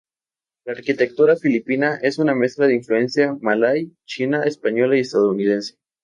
[0.65, 5.75] La arquitectura filipina es una mezcla de influencia malay, china, española y estadounidense.